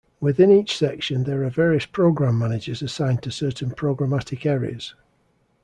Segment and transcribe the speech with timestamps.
[0.19, 4.95] Within each section, there are various program managers assigned to certain programmatic areas.